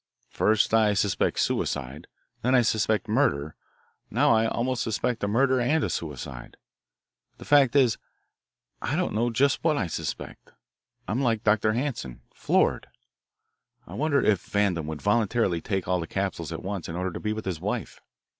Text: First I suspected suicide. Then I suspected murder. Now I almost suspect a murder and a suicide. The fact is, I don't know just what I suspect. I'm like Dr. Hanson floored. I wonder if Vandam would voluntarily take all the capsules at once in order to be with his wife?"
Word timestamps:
First 0.31 0.73
I 0.73 0.95
suspected 0.95 1.39
suicide. 1.39 2.07
Then 2.41 2.55
I 2.55 2.63
suspected 2.63 3.11
murder. 3.11 3.53
Now 4.09 4.31
I 4.31 4.47
almost 4.47 4.81
suspect 4.81 5.23
a 5.23 5.27
murder 5.27 5.61
and 5.61 5.83
a 5.83 5.91
suicide. 5.91 6.57
The 7.37 7.45
fact 7.45 7.75
is, 7.75 7.99
I 8.81 8.95
don't 8.95 9.13
know 9.13 9.29
just 9.29 9.63
what 9.63 9.77
I 9.77 9.85
suspect. 9.85 10.53
I'm 11.07 11.21
like 11.21 11.43
Dr. 11.43 11.73
Hanson 11.73 12.21
floored. 12.33 12.87
I 13.85 13.93
wonder 13.93 14.19
if 14.19 14.41
Vandam 14.43 14.87
would 14.87 15.03
voluntarily 15.03 15.61
take 15.61 15.87
all 15.87 15.99
the 15.99 16.07
capsules 16.07 16.51
at 16.51 16.63
once 16.63 16.89
in 16.89 16.95
order 16.95 17.11
to 17.11 17.19
be 17.19 17.31
with 17.31 17.45
his 17.45 17.61
wife?" 17.61 18.01